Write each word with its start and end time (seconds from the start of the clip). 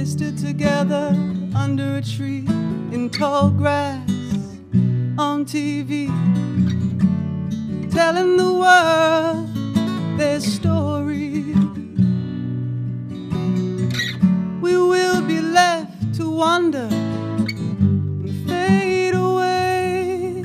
together 0.00 1.14
under 1.54 1.96
a 1.98 2.02
tree 2.02 2.46
in 2.90 3.10
tall 3.10 3.50
grass 3.50 4.08
on 5.18 5.44
TV, 5.44 6.08
telling 7.92 8.38
the 8.38 8.50
world 8.50 10.18
their 10.18 10.40
story. 10.40 11.52
We 14.62 14.74
will 14.78 15.20
be 15.20 15.42
left 15.42 16.14
to 16.14 16.30
wonder 16.30 16.88
and 16.90 18.48
fade 18.48 19.14
away. 19.14 20.42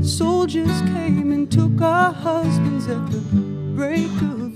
Soldiers 0.00 0.80
came 0.92 1.32
and 1.32 1.50
took 1.50 1.82
our 1.82 2.12
husbands 2.12 2.86
at 2.86 3.10
the 3.10 3.18
break 3.74 4.12
of 4.22 4.47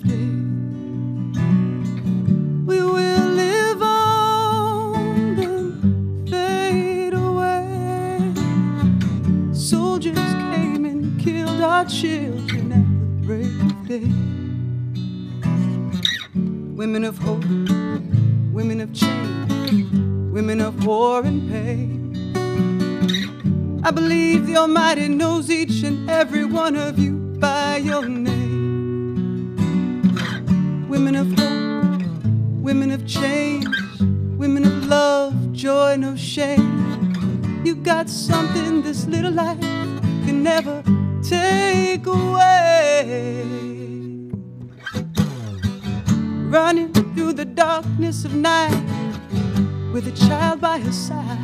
our 11.83 11.89
children 11.89 12.71
at 12.71 12.85
the 12.87 13.07
break 13.27 13.61
of 13.61 13.89
day. 13.89 14.07
Women 16.77 17.03
of 17.05 17.19
hope, 17.19 17.45
women 18.53 18.81
of 18.81 18.93
change, 18.93 19.91
women 20.33 20.61
of 20.61 20.87
war 20.87 21.25
and 21.25 21.51
pain. 21.51 22.15
I 23.83 23.91
believe 23.91 24.47
the 24.47 24.59
Almighty 24.59 25.09
knows 25.09 25.51
each 25.51 25.83
and 25.83 26.09
every 26.09 26.45
one 26.45 26.77
of 26.77 27.01
you 27.01 27.15
by 27.41 27.79
your 27.79 28.07
name. 28.09 29.57
Women 30.89 31.17
of 31.17 31.27
hope, 31.37 32.07
women 32.63 32.93
of 32.93 33.05
change, 33.09 33.67
women 34.39 34.65
of 34.65 34.87
love, 34.87 35.53
joy, 35.53 35.97
no 35.97 36.15
shame. 36.15 37.65
You 37.65 37.75
got 37.75 38.09
something 38.09 38.83
this 38.83 39.07
little 39.07 39.33
life 39.33 39.59
can 40.25 40.45
never 40.45 40.85
take 41.33 42.07
away. 42.07 43.05
Running 46.57 46.93
through 46.93 47.33
the 47.33 47.47
darkness 47.47 48.25
of 48.25 48.35
night 48.35 48.85
with 49.93 50.07
a 50.07 50.17
child 50.27 50.61
by 50.61 50.79
her 50.79 50.93
side. 50.93 51.39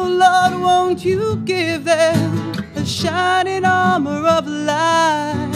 Oh 0.00 0.08
Lord, 0.24 0.52
won't 0.68 1.04
you 1.04 1.36
give 1.44 1.84
them 1.84 2.52
a 2.76 2.84
shining 2.84 3.64
armor 3.64 4.26
of 4.36 4.46
light? 4.46 5.52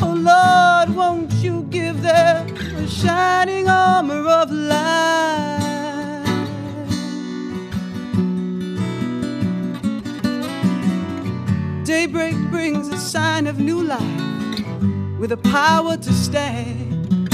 Oh 0.00 0.14
Lord, 0.32 0.88
won't 0.96 1.32
you 1.44 1.54
give 1.78 2.00
them 2.02 2.40
a 2.84 2.86
shining 2.88 3.68
armor 3.68 4.26
of 4.40 4.50
light? 4.50 4.83
Daybreak 11.84 12.34
brings 12.50 12.88
a 12.88 12.96
sign 12.96 13.46
of 13.46 13.58
new 13.58 13.82
life 13.82 14.00
with 15.18 15.32
a 15.32 15.36
power 15.36 15.98
to 15.98 16.12
stand. 16.14 17.28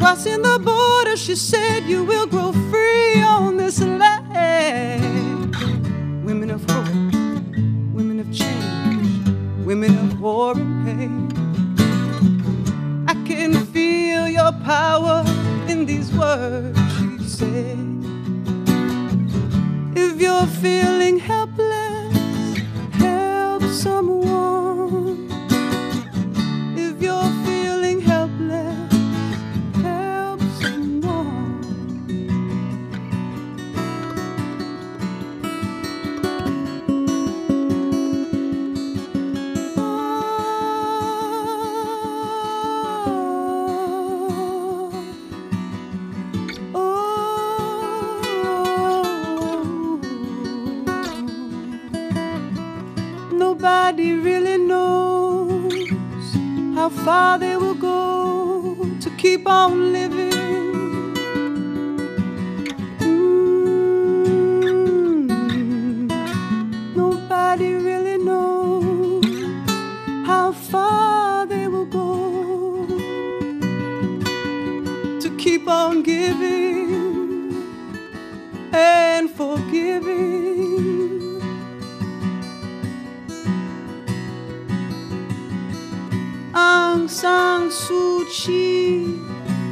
Crossing 0.00 0.40
the 0.40 0.58
border, 0.58 1.14
she 1.14 1.36
said, 1.36 1.84
You 1.84 2.04
will 2.04 2.26
grow 2.26 2.52
free 2.70 3.22
on 3.22 3.58
this 3.58 3.80
land. 3.82 5.54
Women 6.24 6.50
of 6.50 6.64
hope, 6.70 6.86
women 7.92 8.18
of 8.18 8.32
change, 8.32 9.28
women 9.66 9.98
of 9.98 10.18
war 10.18 10.54
and 10.56 10.86
pain. 10.86 11.28
I 13.06 13.14
can 13.26 13.52
feel 13.66 14.26
your 14.26 14.52
power 14.64 15.22
in 15.68 15.84
these 15.84 16.10
words, 16.12 16.78
she 16.96 17.18
said. 17.28 17.78
If 19.94 20.18
you're 20.18 20.46
feeling 20.46 21.18
helpless, 21.18 21.49
Nobody 53.40 54.12
really 54.12 54.58
knows 54.58 55.72
how 56.74 56.90
far 56.90 57.38
they 57.38 57.56
will 57.56 57.74
go 57.74 58.76
to 59.00 59.10
keep 59.16 59.48
on 59.48 59.94
living. 59.94 61.14
Mm. 63.00 63.30
Nobody 66.94 67.72
really 67.88 68.18
knows 68.18 69.24
how 70.26 70.52
far 70.52 71.46
they 71.46 71.66
will 71.66 71.86
go 71.86 72.86
to 75.18 75.28
keep 75.38 75.66
on 75.66 76.02
giving 76.02 77.54
and 78.74 79.30
forgiving. 79.30 80.49
San 87.70 87.88
Suu 87.88 88.24
Kyi 88.26 89.20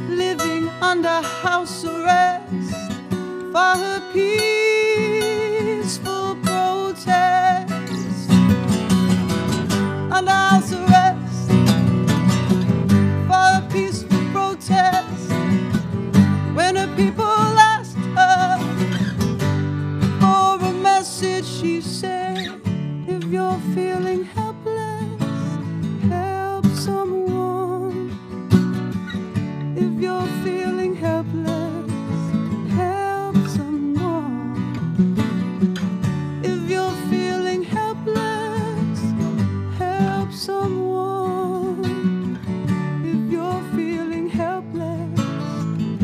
living 0.07 0.69
under 0.81 1.21
house 1.21 1.83
arrest 1.83 2.91
for 3.51 3.75
her 3.81 3.99
peaceful 4.13 5.55
protest. 6.35 8.31
Under 10.11 10.31
house 10.31 10.48
feeling 30.43 30.95
helpless, 30.95 31.91
help 32.73 33.35
someone. 33.47 34.55
If 36.43 36.69
you're 36.69 36.97
feeling 37.09 37.63
helpless, 37.63 38.99
help 39.77 40.31
someone. 40.31 41.85
If 43.03 43.31
you're 43.31 43.63
feeling 43.75 44.29
helpless, 44.29 45.19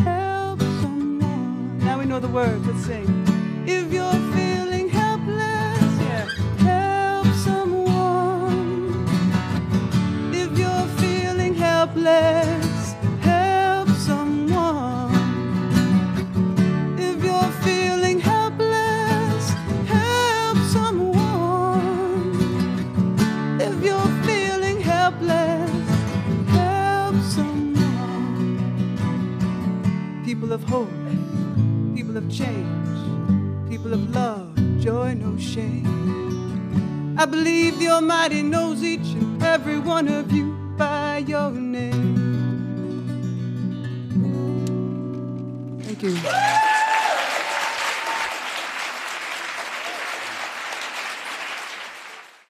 help 0.04 0.60
someone. 0.82 1.80
Now 1.80 2.00
we 2.00 2.06
know 2.06 2.20
the 2.20 2.28
words, 2.28 2.66
let's 2.68 2.86
sing. 2.86 3.15
Of 30.56 30.64
hope, 30.64 30.88
people 31.96 32.16
of 32.16 32.32
change, 32.32 33.70
people 33.70 33.92
of 33.92 34.16
love, 34.16 34.56
joy, 34.80 35.14
no 35.14 35.38
shame. 35.38 37.16
I 37.18 37.26
believe 37.26 37.78
the 37.78 37.90
Almighty 37.90 38.42
knows 38.42 38.82
each 38.82 39.12
and 39.20 39.44
every 39.44 39.80
one 39.80 40.08
of 40.08 40.32
you 40.32 40.54
by 40.78 41.26
your 41.28 41.52
name. 41.52 42.16
Thank 45.84 46.04
you. 46.04 46.55